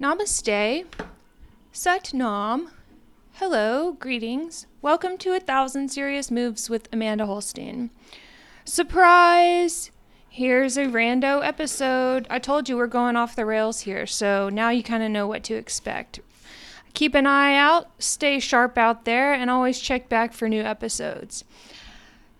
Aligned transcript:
Namaste. 0.00 0.86
Sat 1.72 2.14
Nam. 2.14 2.70
Hello, 3.32 3.92
greetings. 3.92 4.66
Welcome 4.80 5.18
to 5.18 5.34
A 5.34 5.40
Thousand 5.40 5.90
Serious 5.90 6.30
Moves 6.30 6.70
with 6.70 6.88
Amanda 6.90 7.26
Holstein. 7.26 7.90
Surprise! 8.64 9.90
Here's 10.26 10.78
a 10.78 10.86
rando 10.86 11.44
episode. 11.46 12.26
I 12.30 12.38
told 12.38 12.66
you 12.66 12.78
we're 12.78 12.86
going 12.86 13.14
off 13.14 13.36
the 13.36 13.44
rails 13.44 13.80
here, 13.80 14.06
so 14.06 14.48
now 14.48 14.70
you 14.70 14.82
kind 14.82 15.02
of 15.02 15.10
know 15.10 15.26
what 15.26 15.44
to 15.44 15.54
expect. 15.54 16.20
Keep 16.94 17.14
an 17.14 17.26
eye 17.26 17.54
out, 17.54 17.90
stay 17.98 18.40
sharp 18.40 18.78
out 18.78 19.04
there, 19.04 19.34
and 19.34 19.50
always 19.50 19.78
check 19.78 20.08
back 20.08 20.32
for 20.32 20.48
new 20.48 20.62
episodes. 20.62 21.44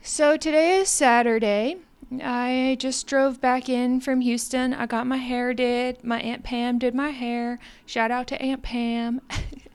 So 0.01 0.39
today 0.39 0.79
is 0.79 0.89
Saturday. 0.89 1.77
I 2.23 2.77
just 2.81 3.07
drove 3.07 3.41
back 3.41 3.69
in 3.69 4.01
from 4.01 4.21
Houston. 4.21 4.75
I 4.75 4.87
got 4.87 5.07
my 5.07 5.19
hair 5.19 5.55
did. 5.55 6.03
My 6.03 6.21
Aunt 6.21 6.43
Pam 6.43 6.79
did 6.79 6.95
my 6.95 7.11
hair. 7.11 7.61
Shout 7.87 8.11
out 8.11 8.27
to 8.29 8.43
Aunt 8.43 8.63
Pam. 8.63 9.21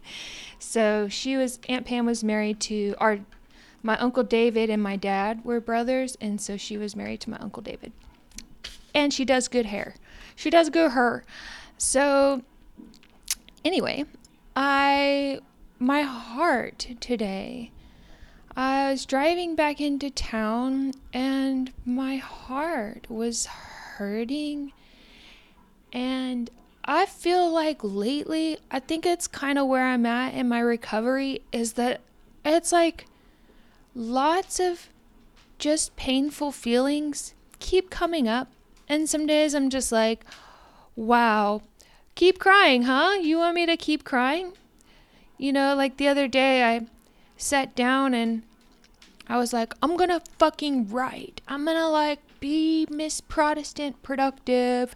so 0.60 1.08
she 1.08 1.38
was 1.38 1.60
Aunt 1.70 1.86
Pam 1.86 2.06
was 2.06 2.24
married 2.24 2.60
to 2.62 2.94
our 2.98 3.20
my 3.84 3.98
uncle 4.00 4.24
David 4.24 4.70
and 4.70 4.82
my 4.82 4.96
dad 4.96 5.46
were 5.46 5.62
brothers, 5.62 6.18
and 6.20 6.42
so 6.42 6.58
she 6.58 6.78
was 6.78 6.96
married 6.96 7.22
to 7.22 7.30
my 7.30 7.38
uncle 7.38 7.62
David. 7.62 7.94
And 8.94 9.14
she 9.14 9.24
does 9.24 9.48
good 9.48 9.68
hair. 9.68 9.96
She 10.36 10.50
does 10.50 10.70
good 10.70 10.92
hair. 10.92 11.24
So 11.78 12.42
anyway, 13.64 14.06
I 14.56 15.40
my 15.80 16.02
heart 16.02 16.88
today 17.00 17.72
I 18.86 18.92
was 18.92 19.08
driving 19.08 19.56
back 19.56 19.82
into 19.82 20.12
town 20.12 20.94
and 21.12 21.74
my 21.86 22.18
heart 22.18 23.10
was 23.10 23.48
hurting. 23.48 24.74
And 25.92 26.52
I 26.84 27.08
feel 27.08 27.50
like 27.50 27.80
lately, 27.82 28.60
I 28.70 28.80
think 28.80 29.08
it's 29.08 29.26
kind 29.26 29.58
of 29.58 29.66
where 29.66 29.88
I'm 29.88 30.06
at 30.06 30.36
in 30.36 30.48
my 30.48 30.60
recovery 30.60 31.42
is 31.52 31.74
that 31.74 32.02
it's 32.46 32.72
like 32.72 33.08
lots 33.96 34.60
of 34.60 34.90
just 35.58 35.96
painful 35.96 36.52
feelings 36.52 37.34
keep 37.58 37.90
coming 37.90 38.28
up. 38.28 38.50
And 38.88 39.10
some 39.10 39.26
days 39.26 39.56
I'm 39.56 39.72
just 39.72 39.92
like, 39.92 40.24
wow, 40.96 41.64
keep 42.14 42.38
crying, 42.38 42.84
huh? 42.84 43.18
You 43.20 43.40
want 43.40 43.56
me 43.56 43.66
to 43.66 43.78
keep 43.78 44.04
crying? 44.04 44.54
You 45.40 45.52
know, 45.54 45.74
like 45.74 45.98
the 45.98 46.08
other 46.08 46.28
day 46.28 46.64
I 46.64 46.86
sat 47.36 47.76
down 47.76 48.14
and 48.14 48.44
I 49.28 49.38
was 49.38 49.54
like, 49.54 49.74
I'm 49.82 49.98
gonna 49.98 50.22
fucking 50.38 50.90
write. 50.90 51.42
I'm 51.48 51.66
gonna 51.66 51.90
like 51.90 52.20
be 52.40 52.88
Miss 52.90 53.22
Protestant 53.22 54.02
productive. 54.04 54.96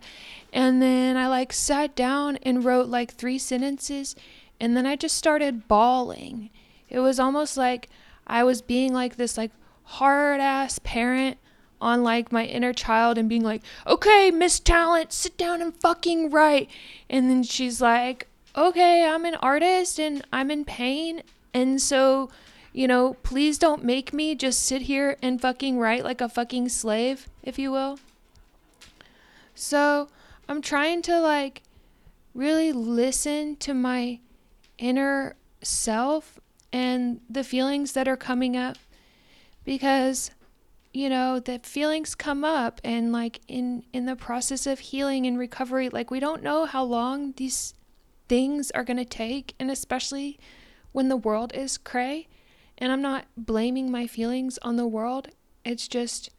And 0.54 0.82
then 0.82 1.18
I 1.18 1.28
like 1.28 1.52
sat 1.54 1.96
down 1.96 2.38
and 2.44 2.64
wrote 2.64 2.88
like 2.88 3.14
three 3.14 3.38
sentences 3.38 4.16
and 4.60 4.76
then 4.76 4.86
I 4.86 4.96
just 4.96 5.18
started 5.18 5.68
bawling. 5.68 6.50
It 6.90 7.00
was 7.00 7.20
almost 7.20 7.58
like 7.58 7.90
I 8.28 8.44
was 8.44 8.62
being 8.62 8.94
like 8.94 9.16
this 9.16 9.38
like 9.38 9.52
hard 9.84 10.40
ass 10.40 10.80
parent 10.80 11.38
on 11.82 12.04
like 12.04 12.32
my 12.32 12.46
inner 12.46 12.74
child 12.74 13.18
and 13.18 13.30
being 13.30 13.44
like, 13.44 13.64
okay, 13.88 14.32
Miss 14.32 14.60
Talent, 14.60 15.14
sit 15.14 15.38
down 15.38 15.62
and 15.62 15.76
fucking 15.76 16.30
write. 16.30 16.70
And 17.10 17.30
then 17.30 17.44
she's 17.44 17.82
like, 17.82 18.28
okay, 18.56 19.06
I'm 19.06 19.26
an 19.26 19.36
artist 19.36 20.00
and 20.00 20.26
I'm 20.34 20.52
in 20.52 20.66
pain. 20.66 21.24
And 21.54 21.82
so, 21.82 22.30
you 22.74 22.88
know, 22.88 23.16
please 23.24 23.58
don't 23.58 23.84
make 23.84 24.14
me 24.14 24.36
just 24.36 24.64
sit 24.64 24.84
here 24.84 25.18
and 25.22 25.42
fucking 25.42 25.80
write 25.80 26.04
like 26.04 26.22
a 26.22 26.30
fucking 26.30 26.70
slave, 26.70 27.28
if 27.44 27.58
you 27.58 27.72
will. 27.72 28.00
So 29.56 30.08
I'm 30.48 30.62
trying 30.62 31.02
to 31.04 31.20
like 31.20 31.64
really 32.34 32.72
listen 32.72 33.56
to 33.58 33.74
my 33.74 34.20
inner 34.78 35.36
self 35.62 36.40
and 36.72 37.20
the 37.30 37.44
feelings 37.44 37.94
that 37.94 38.08
are 38.08 38.16
coming 38.16 38.56
up 38.56 38.78
because 39.66 40.32
you 40.94 41.10
know 41.10 41.40
the 41.40 41.60
feelings 41.60 42.16
come 42.16 42.46
up 42.46 42.80
and 42.84 43.12
like 43.12 43.42
in 43.48 43.84
in 43.92 44.06
the 44.06 44.16
process 44.16 44.66
of 44.66 44.80
healing 44.80 45.26
and 45.26 45.38
recovery 45.38 45.90
like 45.90 46.10
we 46.10 46.20
don't 46.20 46.42
know 46.42 46.66
how 46.66 46.84
long 46.84 47.34
these 47.34 47.74
things 48.30 48.72
are 48.72 48.86
going 48.86 48.98
to 48.98 49.04
take, 49.04 49.56
and 49.60 49.70
especially 49.70 50.40
when 50.94 51.10
the 51.10 51.18
world 51.18 51.52
is 51.54 51.78
cray. 51.78 52.28
And 52.80 52.92
I'm 52.92 53.02
not 53.02 53.26
blaming 53.38 53.92
my 53.92 54.08
feelings 54.08 54.58
on 54.62 54.78
the 54.78 54.88
world. 54.88 55.28
It's 55.66 55.88
just, 55.88 56.30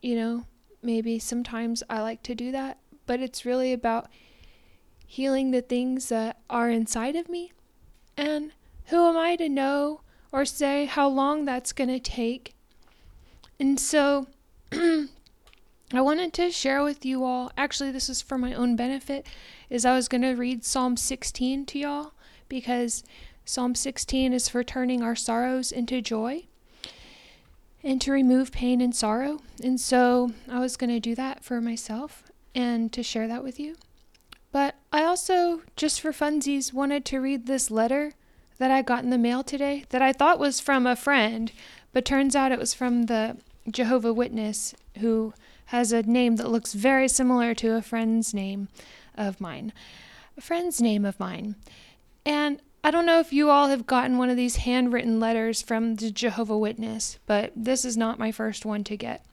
you 0.00 0.14
know, 0.14 0.44
maybe 0.82 1.18
sometimes 1.18 1.82
I 1.90 2.00
like 2.00 2.22
to 2.22 2.34
do 2.34 2.52
that, 2.52 2.78
but 3.06 3.20
it's 3.20 3.44
really 3.44 3.72
about 3.72 4.08
healing 5.04 5.50
the 5.50 5.60
things 5.60 6.08
that 6.08 6.38
are 6.48 6.70
inside 6.70 7.16
of 7.16 7.28
me. 7.28 7.52
And 8.16 8.52
who 8.86 9.08
am 9.08 9.16
I 9.16 9.34
to 9.36 9.48
know 9.48 10.02
or 10.30 10.44
say 10.44 10.84
how 10.84 11.08
long 11.08 11.44
that's 11.44 11.72
going 11.72 11.90
to 11.90 11.98
take? 11.98 12.54
And 13.58 13.78
so 13.78 14.28
I 14.72 15.08
wanted 15.92 16.32
to 16.34 16.52
share 16.52 16.84
with 16.84 17.04
you 17.04 17.24
all, 17.24 17.50
actually, 17.56 17.90
this 17.90 18.08
is 18.08 18.22
for 18.22 18.38
my 18.38 18.54
own 18.54 18.76
benefit, 18.76 19.26
is 19.68 19.84
I 19.84 19.96
was 19.96 20.06
going 20.06 20.22
to 20.22 20.34
read 20.34 20.64
Psalm 20.64 20.96
16 20.96 21.66
to 21.66 21.78
y'all 21.80 22.12
because 22.50 23.02
Psalm 23.46 23.74
16 23.74 24.34
is 24.34 24.50
for 24.50 24.62
turning 24.62 25.02
our 25.02 25.16
sorrows 25.16 25.72
into 25.72 26.02
joy 26.02 26.44
and 27.82 27.98
to 28.02 28.12
remove 28.12 28.52
pain 28.52 28.82
and 28.82 28.94
sorrow. 28.94 29.40
And 29.62 29.80
so 29.80 30.32
I 30.50 30.60
was 30.60 30.76
going 30.76 30.90
to 30.90 31.00
do 31.00 31.14
that 31.14 31.42
for 31.42 31.62
myself 31.62 32.30
and 32.54 32.92
to 32.92 33.02
share 33.02 33.26
that 33.26 33.42
with 33.42 33.58
you. 33.58 33.76
But 34.52 34.74
I 34.92 35.04
also, 35.04 35.62
just 35.76 36.00
for 36.00 36.12
funsies, 36.12 36.72
wanted 36.72 37.04
to 37.06 37.20
read 37.20 37.46
this 37.46 37.70
letter 37.70 38.12
that 38.58 38.70
I 38.70 38.82
got 38.82 39.04
in 39.04 39.10
the 39.10 39.16
mail 39.16 39.42
today 39.42 39.84
that 39.88 40.02
I 40.02 40.12
thought 40.12 40.38
was 40.38 40.60
from 40.60 40.86
a 40.86 40.96
friend, 40.96 41.50
but 41.92 42.04
turns 42.04 42.36
out 42.36 42.52
it 42.52 42.58
was 42.58 42.74
from 42.74 43.04
the 43.04 43.38
Jehovah 43.70 44.12
Witness 44.12 44.74
who 44.98 45.32
has 45.66 45.92
a 45.92 46.02
name 46.02 46.36
that 46.36 46.50
looks 46.50 46.74
very 46.74 47.06
similar 47.08 47.54
to 47.54 47.76
a 47.76 47.82
friend's 47.82 48.34
name 48.34 48.68
of 49.14 49.40
mine. 49.40 49.72
A 50.36 50.40
friend's 50.40 50.80
name 50.80 51.04
of 51.04 51.18
mine. 51.20 51.54
And 52.24 52.60
I 52.82 52.90
don't 52.90 53.06
know 53.06 53.20
if 53.20 53.32
you 53.32 53.50
all 53.50 53.68
have 53.68 53.86
gotten 53.86 54.18
one 54.18 54.30
of 54.30 54.36
these 54.36 54.56
handwritten 54.56 55.20
letters 55.20 55.62
from 55.62 55.96
the 55.96 56.10
Jehovah 56.10 56.58
Witness, 56.58 57.18
but 57.26 57.52
this 57.54 57.84
is 57.84 57.96
not 57.96 58.18
my 58.18 58.32
first 58.32 58.64
one 58.64 58.84
to 58.84 58.96
get. 58.96 59.24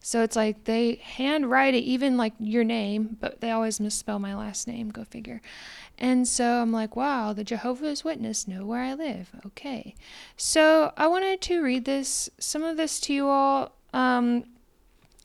So 0.00 0.22
it's 0.22 0.34
like 0.34 0.64
they 0.64 0.96
handwrite 0.96 1.74
it, 1.74 1.84
even 1.84 2.16
like 2.16 2.32
your 2.40 2.64
name, 2.64 3.16
but 3.20 3.40
they 3.40 3.52
always 3.52 3.78
misspell 3.78 4.18
my 4.18 4.34
last 4.34 4.66
name, 4.66 4.90
go 4.90 5.04
figure. 5.04 5.40
And 5.96 6.26
so 6.26 6.60
I'm 6.60 6.72
like, 6.72 6.96
wow, 6.96 7.32
the 7.32 7.44
Jehovah's 7.44 8.02
Witness 8.02 8.48
know 8.48 8.66
where 8.66 8.82
I 8.82 8.94
live. 8.94 9.30
Okay. 9.46 9.94
So 10.36 10.92
I 10.96 11.06
wanted 11.06 11.40
to 11.42 11.62
read 11.62 11.84
this, 11.84 12.28
some 12.38 12.64
of 12.64 12.76
this 12.76 12.98
to 13.00 13.14
you 13.14 13.28
all. 13.28 13.76
Um, 13.92 14.44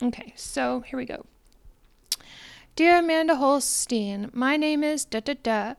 Okay, 0.02 0.34
so 0.36 0.82
here 0.82 0.98
we 0.98 1.06
go. 1.06 1.26
Dear 2.76 3.00
Amanda 3.00 3.38
Holstein, 3.38 4.30
my 4.32 4.56
name 4.56 4.84
is 4.84 5.06
da 5.06 5.22
da 5.22 5.34
da. 5.42 5.74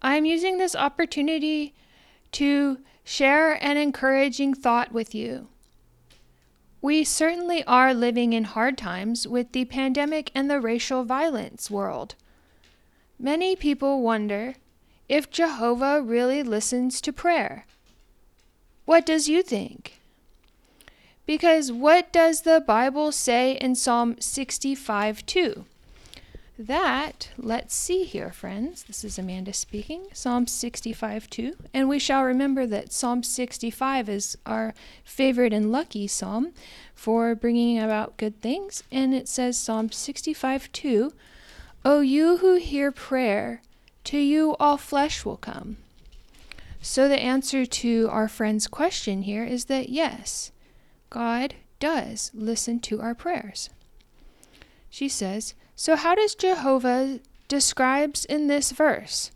I'm 0.00 0.24
using 0.24 0.58
this 0.58 0.76
opportunity 0.76 1.74
to 2.32 2.78
share 3.04 3.62
an 3.64 3.76
encouraging 3.76 4.54
thought 4.54 4.92
with 4.92 5.14
you. 5.14 5.48
We 6.80 7.02
certainly 7.02 7.64
are 7.64 7.92
living 7.92 8.32
in 8.32 8.44
hard 8.44 8.78
times 8.78 9.26
with 9.26 9.52
the 9.52 9.64
pandemic 9.64 10.30
and 10.34 10.48
the 10.48 10.60
racial 10.60 11.04
violence 11.04 11.70
world. 11.70 12.14
Many 13.18 13.56
people 13.56 14.00
wonder 14.00 14.54
if 15.08 15.30
Jehovah 15.30 16.00
really 16.00 16.42
listens 16.42 17.00
to 17.00 17.12
prayer. 17.12 17.66
What 18.84 19.04
does 19.04 19.28
you 19.28 19.42
think? 19.42 19.98
Because 21.26 21.72
what 21.72 22.12
does 22.12 22.42
the 22.42 22.62
Bible 22.64 23.10
say 23.10 23.52
in 23.52 23.74
Psalm 23.74 24.16
65 24.20 25.26
2? 25.26 25.64
That, 26.60 27.30
let's 27.38 27.72
see 27.72 28.02
here, 28.02 28.32
friends. 28.32 28.82
This 28.82 29.04
is 29.04 29.16
Amanda 29.16 29.52
speaking, 29.52 30.08
Psalm 30.12 30.48
65 30.48 31.30
2. 31.30 31.54
And 31.72 31.88
we 31.88 32.00
shall 32.00 32.24
remember 32.24 32.66
that 32.66 32.92
Psalm 32.92 33.22
65 33.22 34.08
is 34.08 34.36
our 34.44 34.74
favorite 35.04 35.52
and 35.52 35.70
lucky 35.70 36.08
psalm 36.08 36.52
for 36.96 37.36
bringing 37.36 37.78
about 37.78 38.16
good 38.16 38.40
things. 38.40 38.82
And 38.90 39.14
it 39.14 39.28
says, 39.28 39.56
Psalm 39.56 39.92
65 39.92 40.72
2, 40.72 41.12
O 41.84 42.00
you 42.00 42.38
who 42.38 42.56
hear 42.56 42.90
prayer, 42.90 43.62
to 44.02 44.18
you 44.18 44.56
all 44.58 44.76
flesh 44.76 45.24
will 45.24 45.36
come. 45.36 45.76
So 46.82 47.08
the 47.08 47.20
answer 47.20 47.66
to 47.66 48.08
our 48.10 48.26
friend's 48.26 48.66
question 48.66 49.22
here 49.22 49.44
is 49.44 49.66
that 49.66 49.90
yes, 49.90 50.50
God 51.08 51.54
does 51.78 52.32
listen 52.34 52.80
to 52.80 53.00
our 53.00 53.14
prayers. 53.14 53.70
She 54.90 55.08
says, 55.08 55.54
So 55.80 55.94
how 55.94 56.16
does 56.16 56.34
Jehovah 56.34 57.20
describes 57.46 58.24
in 58.24 58.48
this 58.48 58.72
verse? 58.72 59.30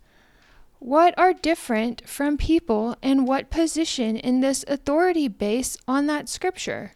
What 0.81 1.17
are 1.17 1.33
different 1.33 2.09
from 2.09 2.37
people 2.37 2.97
and 3.01 3.29
what 3.29 3.49
position 3.49 4.17
in 4.17 4.41
this 4.41 4.65
authority 4.67 5.29
base 5.29 5.77
on 5.87 6.09
that 6.09 6.29
scripture? 6.29 6.95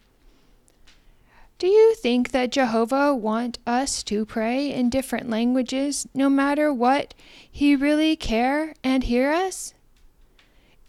Do 1.59 1.67
you 1.67 1.95
think 1.95 2.31
that 2.31 2.51
Jehovah 2.51 3.15
want 3.15 3.57
us 3.65 4.03
to 4.03 4.25
pray 4.25 4.69
in 4.69 4.89
different 4.89 5.29
languages 5.29 6.09
no 6.13 6.29
matter 6.29 6.73
what 6.73 7.13
he 7.49 7.73
really 7.73 8.17
care 8.17 8.73
and 8.83 9.05
hear 9.05 9.31
us? 9.31 9.73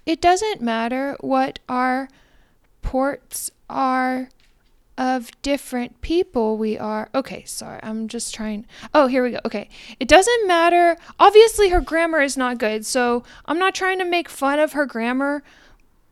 It 0.04 0.20
doesn't 0.20 0.60
matter 0.60 1.16
what 1.20 1.60
our 1.68 2.08
ports 2.82 3.52
are 3.70 4.30
of 4.98 5.30
different 5.42 6.00
people 6.00 6.58
we 6.58 6.76
are. 6.76 7.08
Okay, 7.14 7.44
sorry, 7.44 7.78
I'm 7.82 8.08
just 8.08 8.34
trying. 8.34 8.66
Oh, 8.92 9.06
here 9.06 9.22
we 9.22 9.30
go. 9.30 9.38
Okay. 9.46 9.70
It 10.00 10.08
doesn't 10.08 10.46
matter. 10.48 10.98
Obviously, 11.20 11.68
her 11.68 11.80
grammar 11.80 12.20
is 12.20 12.36
not 12.36 12.58
good, 12.58 12.84
so 12.84 13.22
I'm 13.46 13.58
not 13.58 13.74
trying 13.74 14.00
to 14.00 14.04
make 14.04 14.28
fun 14.28 14.58
of 14.58 14.72
her 14.72 14.84
grammar, 14.84 15.44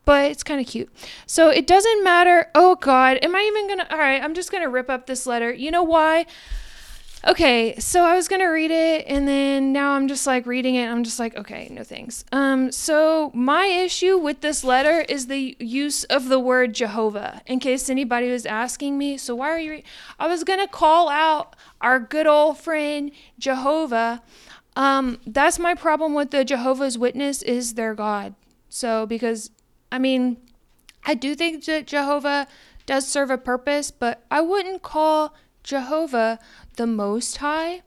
but 0.05 0.31
it's 0.31 0.45
kind 0.45 0.61
of 0.61 0.69
cute. 0.69 0.89
So 1.27 1.51
it 1.51 1.67
doesn't 1.67 2.05
matter. 2.05 2.49
Oh, 2.55 2.77
God. 2.77 3.19
Am 3.23 3.35
I 3.35 3.43
even 3.43 3.67
to. 3.81 3.93
All 3.93 3.99
right, 3.99 4.23
I'm 4.23 4.35
just 4.35 4.53
to 4.63 4.71
rip 4.71 4.89
up 4.89 5.07
this 5.07 5.27
letter. 5.27 5.53
You 5.53 5.73
know 5.73 5.83
why? 5.83 6.25
Okay, 7.27 7.75
so 7.81 8.05
I 8.05 8.15
was 8.15 8.29
gonna 8.29 8.49
read 8.49 8.71
it, 8.71 9.05
and 9.09 9.27
then 9.27 9.73
now 9.73 9.95
I'm 9.95 10.07
just 10.07 10.29
like 10.29 10.47
reading 10.47 10.77
it. 10.77 10.87
I'm 10.87 11.03
just 11.03 11.19
like, 11.19 11.37
okay, 11.37 11.67
no 11.73 11.83
thanks. 11.83 12.25
Um, 12.31 12.71
so 12.71 13.33
my 13.35 13.67
issue 13.67 14.17
with 14.17 14.43
this 14.43 14.63
letter 14.63 15.01
is 15.09 15.27
the 15.27 15.57
use 15.59 16.05
of 16.05 16.29
the 16.29 16.39
word 16.39 16.73
Jehovah. 16.73 17.43
In 17.47 17.59
case 17.59 17.91
anybody 17.91 18.31
was 18.31 18.47
asking 18.47 18.97
me, 18.97 19.17
so 19.17 19.35
why 19.35 19.49
are 19.51 19.59
you? 19.59 19.71
Re-? 19.73 19.85
I 20.21 20.29
was 20.29 20.45
gonna 20.45 20.69
call 20.69 21.09
out 21.09 21.57
our 21.81 21.99
good 21.99 22.29
old 22.29 22.59
friend 22.59 23.11
Jehovah. 23.41 24.23
Um, 24.77 25.19
that's 25.27 25.59
my 25.59 25.75
problem 25.75 26.15
with 26.15 26.31
the 26.31 26.45
Jehovah's 26.45 26.97
Witness 26.97 27.43
is 27.43 27.75
their 27.75 27.95
God. 27.95 28.37
So 28.69 29.05
because 29.05 29.51
I 29.91 29.99
mean, 29.99 30.37
I 31.05 31.15
do 31.15 31.35
think 31.35 31.65
that 31.65 31.89
Jehovah 31.89 32.47
does 32.87 33.09
serve 33.09 33.31
a 33.31 33.39
purpose, 33.39 33.91
but 33.91 34.25
I 34.31 34.43
wouldn't 34.43 34.83
call 34.83 35.35
Jehovah 35.67 36.39
the 36.77 36.87
Most 36.87 37.39
High. 37.39 37.83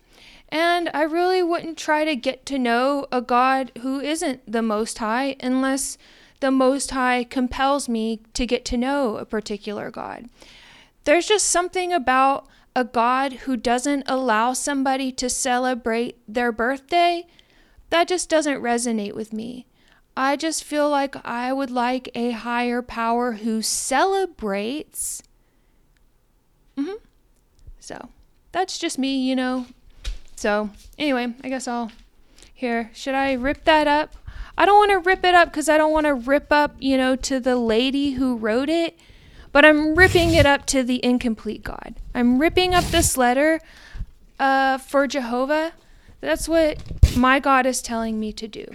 And 0.50 0.90
I 0.94 1.04
really 1.04 1.42
wouldn't 1.42 1.78
try 1.78 2.06
to 2.06 2.16
get 2.16 2.46
to 2.48 2.60
know 2.60 3.08
a 3.12 3.22
God 3.22 3.72
who 3.82 4.00
isn't 4.00 4.52
the 4.52 4.62
Most 4.62 5.00
High 5.00 5.36
unless 5.40 5.98
the 6.40 6.52
Most 6.52 6.92
High 6.92 7.24
compels 7.24 7.90
me 7.90 8.22
to 8.34 8.46
get 8.46 8.66
to 8.66 8.78
know 8.78 9.18
a 9.18 9.26
particular 9.26 9.90
God. 9.90 10.26
There's 11.06 11.28
just 11.28 11.48
something 11.48 11.92
about 11.94 12.48
a 12.76 12.84
God 12.84 13.34
who 13.34 13.58
doesn't 13.58 14.04
allow 14.08 14.54
somebody 14.54 15.12
to 15.14 15.30
celebrate 15.30 16.18
their 16.28 16.52
birthday 16.52 17.26
that 17.90 18.08
just 18.08 18.30
doesn't 18.30 18.62
resonate 18.62 19.16
with 19.16 19.34
me. 19.34 19.66
I 20.16 20.36
just 20.36 20.64
feel 20.64 20.90
like 20.90 21.16
I 21.26 21.54
would 21.54 21.72
like 21.72 22.10
a 22.14 22.32
higher 22.32 22.82
power 22.82 23.34
who 23.34 23.62
celebrates. 23.62 25.24
Mm-hmm. 26.78 27.04
So 27.90 28.10
that's 28.52 28.78
just 28.78 29.00
me, 29.00 29.18
you 29.28 29.36
know. 29.36 29.66
So, 30.36 30.70
anyway, 31.00 31.34
I 31.44 31.50
guess 31.50 31.68
I'll. 31.68 31.92
Here, 32.54 32.92
should 32.94 33.16
I 33.16 33.34
rip 33.34 33.64
that 33.64 33.88
up? 33.88 34.16
I 34.56 34.68
don't 34.68 34.78
want 34.78 34.92
to 34.92 35.00
rip 35.00 35.26
it 35.26 35.34
up 35.34 35.50
because 35.50 35.68
I 35.68 35.78
don't 35.80 35.92
want 35.92 36.06
to 36.06 36.14
rip 36.14 36.52
up, 36.52 36.76
you 36.78 36.98
know, 36.98 37.16
to 37.16 37.40
the 37.40 37.56
lady 37.56 38.12
who 38.12 38.38
wrote 38.38 38.70
it, 38.70 39.00
but 39.52 39.66
I'm 39.66 39.96
ripping 39.96 40.36
it 40.36 40.46
up 40.46 40.68
to 40.68 40.84
the 40.84 41.04
incomplete 41.04 41.64
God. 41.64 41.96
I'm 42.14 42.38
ripping 42.38 42.76
up 42.76 42.84
this 42.84 43.18
letter 43.18 43.60
uh, 44.40 44.78
for 44.78 45.08
Jehovah. 45.08 45.72
That's 46.22 46.48
what 46.48 46.78
my 47.18 47.40
God 47.40 47.66
is 47.66 47.82
telling 47.82 48.20
me 48.20 48.32
to 48.34 48.48
do. 48.48 48.68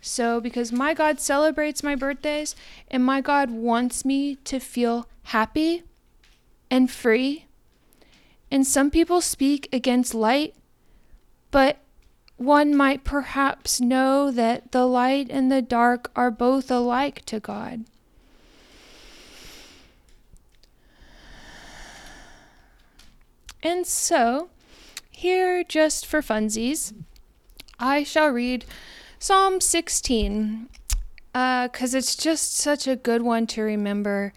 So, 0.00 0.40
because 0.40 0.72
my 0.72 0.94
God 0.94 1.20
celebrates 1.20 1.82
my 1.82 1.94
birthdays 1.94 2.56
and 2.90 3.04
my 3.04 3.20
God 3.20 3.50
wants 3.50 4.02
me 4.06 4.36
to 4.44 4.60
feel 4.60 5.08
happy 5.24 5.82
and 6.70 6.90
free 6.90 7.45
and 8.50 8.66
some 8.66 8.90
people 8.90 9.20
speak 9.20 9.68
against 9.72 10.14
light, 10.14 10.54
but 11.50 11.78
one 12.36 12.76
might 12.76 13.02
perhaps 13.02 13.80
know 13.80 14.30
that 14.30 14.72
the 14.72 14.86
light 14.86 15.28
and 15.30 15.50
the 15.50 15.62
dark 15.62 16.10
are 16.14 16.30
both 16.30 16.70
alike 16.70 17.24
to 17.24 17.40
God. 17.40 17.84
And 23.62 23.86
so, 23.86 24.50
here, 25.10 25.64
just 25.64 26.06
for 26.06 26.20
funsies, 26.20 26.92
I 27.80 28.04
shall 28.04 28.28
read 28.28 28.64
Psalm 29.18 29.60
16 29.60 30.68
because 31.32 31.94
uh, 31.94 31.98
it's 31.98 32.16
just 32.16 32.54
such 32.54 32.86
a 32.86 32.96
good 32.96 33.22
one 33.22 33.46
to 33.48 33.62
remember 33.62 34.32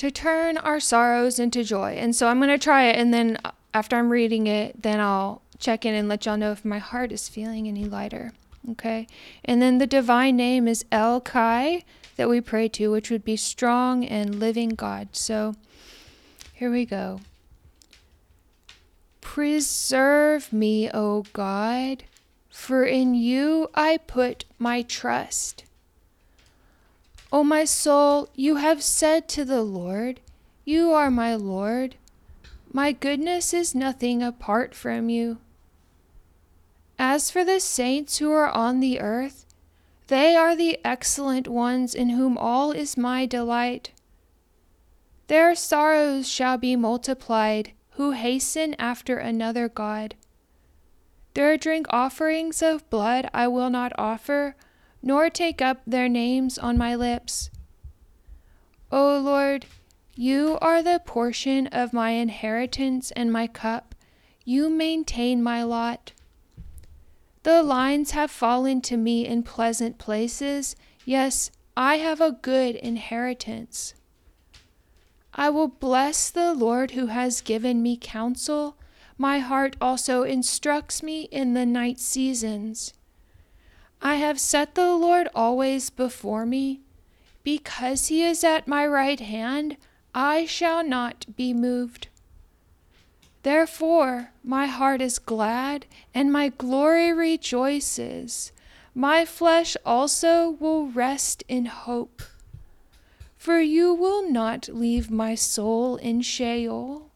to 0.00 0.10
turn 0.10 0.56
our 0.56 0.80
sorrows 0.80 1.38
into 1.38 1.62
joy. 1.62 1.90
And 1.90 2.16
so 2.16 2.28
I'm 2.28 2.38
going 2.38 2.48
to 2.48 2.56
try 2.56 2.84
it. 2.84 2.96
And 2.96 3.12
then 3.12 3.36
uh, 3.44 3.50
after 3.74 3.96
I'm 3.96 4.08
reading 4.08 4.46
it, 4.46 4.82
then 4.82 4.98
I'll 4.98 5.42
check 5.58 5.84
in 5.84 5.92
and 5.92 6.08
let 6.08 6.24
y'all 6.24 6.38
know 6.38 6.52
if 6.52 6.64
my 6.64 6.78
heart 6.78 7.12
is 7.12 7.28
feeling 7.28 7.68
any 7.68 7.84
lighter. 7.84 8.32
Okay. 8.70 9.06
And 9.44 9.60
then 9.60 9.76
the 9.76 9.86
divine 9.86 10.38
name 10.38 10.66
is 10.66 10.86
El 10.90 11.20
Kai 11.20 11.84
that 12.16 12.30
we 12.30 12.40
pray 12.40 12.66
to, 12.68 12.90
which 12.90 13.10
would 13.10 13.26
be 13.26 13.36
strong 13.36 14.02
and 14.02 14.40
living 14.40 14.70
God. 14.70 15.08
So 15.12 15.54
here 16.54 16.70
we 16.70 16.86
go. 16.86 17.20
Preserve 19.20 20.50
me, 20.50 20.90
O 20.94 21.26
God, 21.34 22.04
for 22.48 22.84
in 22.84 23.14
you 23.14 23.68
I 23.74 23.98
put 23.98 24.46
my 24.58 24.80
trust. 24.80 25.64
O 27.32 27.44
my 27.44 27.64
soul, 27.64 28.28
you 28.34 28.56
have 28.56 28.82
said 28.82 29.28
to 29.28 29.44
the 29.44 29.62
Lord, 29.62 30.20
You 30.64 30.92
are 30.92 31.10
my 31.10 31.34
Lord. 31.36 31.96
My 32.72 32.90
goodness 32.92 33.54
is 33.54 33.74
nothing 33.74 34.22
apart 34.22 34.74
from 34.74 35.08
you. 35.08 35.38
As 36.98 37.30
for 37.30 37.44
the 37.44 37.60
saints 37.60 38.18
who 38.18 38.32
are 38.32 38.50
on 38.50 38.80
the 38.80 39.00
earth, 39.00 39.46
they 40.08 40.34
are 40.34 40.56
the 40.56 40.78
excellent 40.84 41.46
ones 41.46 41.94
in 41.94 42.10
whom 42.10 42.36
all 42.36 42.72
is 42.72 42.96
my 42.96 43.26
delight. 43.26 43.92
Their 45.28 45.54
sorrows 45.54 46.28
shall 46.28 46.58
be 46.58 46.74
multiplied, 46.74 47.72
who 47.90 48.10
hasten 48.10 48.74
after 48.76 49.18
another 49.18 49.68
God. 49.68 50.16
Their 51.34 51.56
drink 51.56 51.86
offerings 51.90 52.60
of 52.60 52.88
blood 52.90 53.30
I 53.32 53.46
will 53.46 53.70
not 53.70 53.92
offer 53.96 54.56
nor 55.02 55.30
take 55.30 55.62
up 55.62 55.82
their 55.86 56.08
names 56.08 56.58
on 56.58 56.76
my 56.76 56.94
lips. 56.94 57.50
O 58.92 59.18
Lord, 59.18 59.66
you 60.14 60.58
are 60.60 60.82
the 60.82 61.00
portion 61.04 61.66
of 61.68 61.92
my 61.92 62.10
inheritance 62.10 63.10
and 63.12 63.32
my 63.32 63.46
cup. 63.46 63.94
You 64.44 64.68
maintain 64.68 65.42
my 65.42 65.62
lot. 65.62 66.12
The 67.42 67.62
lines 67.62 68.10
have 68.10 68.30
fallen 68.30 68.80
to 68.82 68.96
me 68.96 69.26
in 69.26 69.42
pleasant 69.42 69.96
places. 69.96 70.76
Yes, 71.04 71.50
I 71.76 71.96
have 71.96 72.20
a 72.20 72.32
good 72.32 72.74
inheritance. 72.76 73.94
I 75.32 75.48
will 75.48 75.68
bless 75.68 76.28
the 76.28 76.52
Lord 76.52 76.90
who 76.90 77.06
has 77.06 77.40
given 77.40 77.82
me 77.82 77.96
counsel. 77.96 78.76
My 79.16 79.38
heart 79.38 79.76
also 79.80 80.24
instructs 80.24 81.02
me 81.02 81.22
in 81.30 81.54
the 81.54 81.64
night 81.64 81.98
seasons. 82.00 82.92
I 84.02 84.16
have 84.16 84.40
set 84.40 84.74
the 84.74 84.94
Lord 84.94 85.28
always 85.34 85.90
before 85.90 86.46
me. 86.46 86.80
Because 87.42 88.08
he 88.08 88.22
is 88.22 88.44
at 88.44 88.68
my 88.68 88.86
right 88.86 89.20
hand, 89.20 89.76
I 90.14 90.46
shall 90.46 90.84
not 90.84 91.26
be 91.36 91.54
moved. 91.54 92.08
Therefore, 93.42 94.32
my 94.44 94.66
heart 94.66 95.00
is 95.00 95.18
glad, 95.18 95.86
and 96.14 96.32
my 96.32 96.48
glory 96.48 97.12
rejoices. 97.12 98.52
My 98.94 99.24
flesh 99.24 99.76
also 99.86 100.50
will 100.50 100.88
rest 100.88 101.42
in 101.48 101.66
hope. 101.66 102.22
For 103.38 103.60
you 103.60 103.94
will 103.94 104.30
not 104.30 104.68
leave 104.68 105.10
my 105.10 105.34
soul 105.34 105.96
in 105.96 106.20
Sheol, 106.20 107.10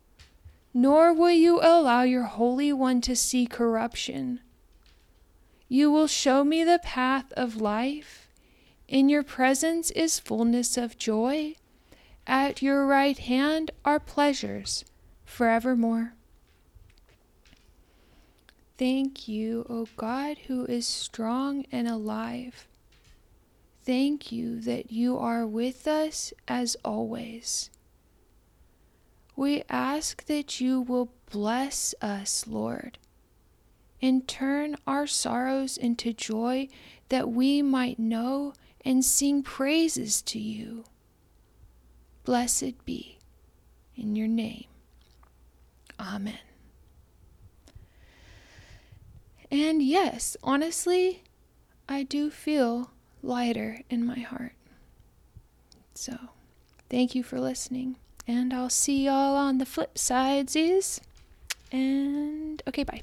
nor 0.72 1.12
will 1.12 1.30
you 1.30 1.60
allow 1.60 2.02
your 2.02 2.22
Holy 2.22 2.72
One 2.72 3.02
to 3.02 3.14
see 3.14 3.46
corruption. 3.46 4.40
You 5.74 5.90
will 5.90 6.06
show 6.06 6.44
me 6.44 6.62
the 6.62 6.78
path 6.78 7.32
of 7.32 7.60
life. 7.60 8.28
In 8.86 9.08
your 9.08 9.24
presence 9.24 9.90
is 9.90 10.20
fullness 10.20 10.76
of 10.76 10.96
joy. 10.96 11.56
At 12.28 12.62
your 12.62 12.86
right 12.86 13.18
hand 13.18 13.72
are 13.84 13.98
pleasures 13.98 14.84
forevermore. 15.24 16.14
Thank 18.78 19.26
you, 19.26 19.66
O 19.68 19.88
God, 19.96 20.38
who 20.46 20.64
is 20.66 20.86
strong 20.86 21.66
and 21.72 21.88
alive. 21.88 22.68
Thank 23.84 24.30
you 24.30 24.60
that 24.60 24.92
you 24.92 25.18
are 25.18 25.44
with 25.44 25.88
us 25.88 26.32
as 26.46 26.76
always. 26.84 27.68
We 29.34 29.64
ask 29.68 30.26
that 30.26 30.60
you 30.60 30.80
will 30.80 31.10
bless 31.28 31.96
us, 32.00 32.46
Lord 32.46 32.98
and 34.00 34.26
turn 34.28 34.76
our 34.86 35.06
sorrows 35.06 35.76
into 35.76 36.12
joy 36.12 36.68
that 37.08 37.30
we 37.30 37.62
might 37.62 37.98
know 37.98 38.52
and 38.84 39.04
sing 39.04 39.42
praises 39.42 40.20
to 40.22 40.38
you. 40.38 40.84
Blessed 42.24 42.84
be 42.84 43.18
in 43.96 44.16
your 44.16 44.28
name. 44.28 44.66
Amen. 45.98 46.38
And 49.50 49.82
yes, 49.82 50.36
honestly, 50.42 51.22
I 51.88 52.02
do 52.02 52.30
feel 52.30 52.90
lighter 53.22 53.80
in 53.88 54.04
my 54.04 54.18
heart. 54.18 54.54
So, 55.94 56.16
thank 56.90 57.14
you 57.14 57.22
for 57.22 57.40
listening. 57.40 57.96
And 58.26 58.52
I'll 58.52 58.70
see 58.70 59.04
y'all 59.04 59.36
on 59.36 59.58
the 59.58 59.66
flip 59.66 59.96
sides. 59.96 60.56
And 61.70 62.62
okay, 62.66 62.84
bye. 62.84 63.02